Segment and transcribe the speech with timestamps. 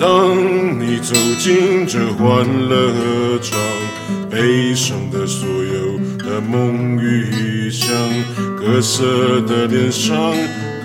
[0.00, 0.34] 当
[0.80, 2.26] 你走进这欢
[2.70, 3.58] 乐合唱，
[4.30, 7.86] 悲伤的所有的梦与想，
[8.58, 10.32] 各色的脸上，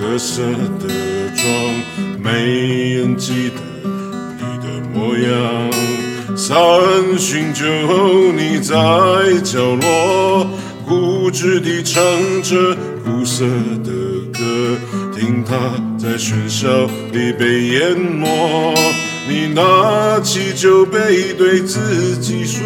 [0.00, 0.42] 各色
[0.80, 0.88] 的
[1.36, 1.48] 妆，
[2.20, 3.88] 没人记得
[4.36, 5.70] 你的模样。
[6.36, 7.62] 撒恩寻求
[8.32, 8.74] 你在
[9.44, 10.50] 角落，
[10.84, 12.02] 固执地唱
[12.42, 13.44] 着苦涩
[13.84, 13.92] 的
[14.34, 14.76] 歌，
[15.16, 15.54] 听它
[15.96, 18.74] 在喧嚣里被淹没。
[19.26, 22.60] 你拿起酒杯，对自己说：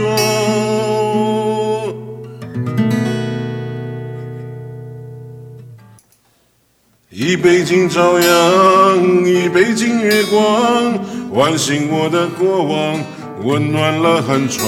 [7.10, 10.98] 一杯敬朝阳，一杯敬月光，
[11.32, 13.00] 唤醒我的过往，
[13.44, 14.66] 温暖了寒窗。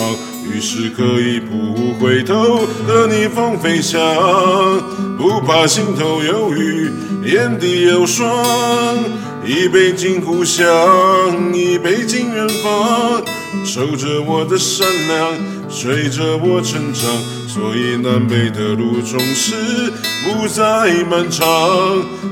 [0.52, 4.00] 于是可以不回头和逆风飞翔，
[5.41, 6.91] 不怕心头有雨，
[7.24, 8.28] 眼底有霜。
[9.42, 10.66] 一杯敬故乡，
[11.55, 13.22] 一杯敬远方，
[13.64, 15.32] 守着我的善良，
[15.70, 17.10] 随着我成长，
[17.48, 19.91] 所以南北的路总是
[20.27, 20.62] 不再
[21.08, 21.48] 漫长，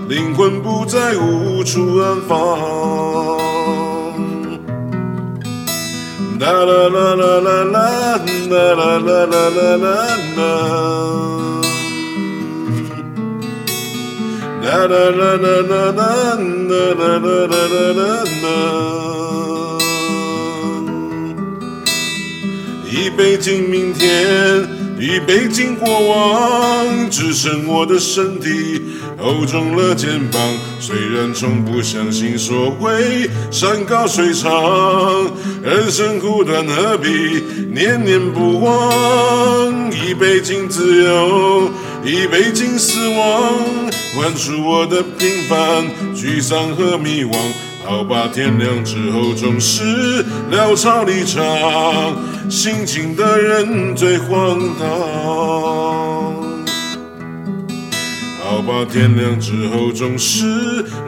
[0.06, 2.58] 灵魂不再无处安放。
[6.38, 9.88] 啦啦啦啦啦啦啦，啦啦啦啦啦
[14.68, 15.10] 啦啦。
[15.10, 16.36] 啦啦啦啦啦
[16.68, 18.02] 啦啦啦啦啦
[18.42, 18.46] 啦！
[22.90, 28.82] 一杯敬明天，一杯敬过往，支撑我的身体，
[29.16, 30.40] 厚重了肩膀。
[30.78, 34.52] 虽然从不相信所谓山高水长，
[35.62, 37.08] 人生苦短，何必
[37.72, 39.90] 念念不忘？
[39.92, 41.70] 一杯敬自由，
[42.04, 43.88] 一杯敬死亡。
[44.14, 45.84] 宽恕我的平凡、
[46.14, 47.36] 沮丧和迷惘。
[47.84, 51.40] 好吧，天亮之后总是潦草离场，
[52.50, 54.88] 心情的人最荒唐。
[58.44, 60.44] 好吧，天亮之后总是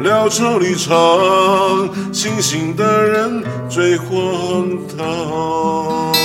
[0.03, 0.95] 潦草离场，
[2.13, 6.20] 清醒的人最荒唐。